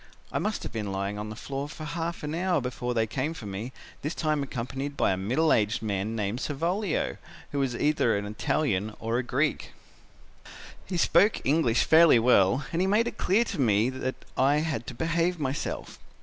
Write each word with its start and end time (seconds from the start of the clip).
I 0.31 0.39
must 0.39 0.63
have 0.63 0.71
been 0.71 0.91
lying 0.91 1.19
on 1.19 1.29
the 1.29 1.35
floor 1.35 1.69
for 1.69 1.83
half 1.85 2.23
an 2.23 2.33
hour 2.33 2.59
when 2.59 2.95
they 2.95 3.05
came 3.05 3.35
for 3.35 3.45
me, 3.45 3.71
this 4.01 4.15
time 4.15 4.41
accompanied 4.41 4.97
by 4.97 5.11
a 5.11 5.15
middle 5.15 5.53
aged 5.53 5.83
man 5.83 6.15
named 6.15 6.39
Savolio, 6.41 7.17
who 7.51 7.59
was 7.59 7.75
either 7.75 8.17
an 8.17 8.25
Italian 8.25 8.95
or 8.99 9.19
a 9.19 9.23
Greek. 9.23 9.73
"He 10.87 10.97
spoke 10.97 11.45
English 11.45 11.83
fairly 11.83 12.17
well 12.17 12.65
and 12.73 12.81
he 12.81 12.87
made 12.87 13.07
it 13.07 13.17
clear 13.19 13.43
to 13.43 13.61
me 13.61 13.91
that 13.91 14.15
I 14.35 14.55
had 14.61 14.87
to 14.87 14.95
behave 14.95 15.39
myself. 15.39 15.99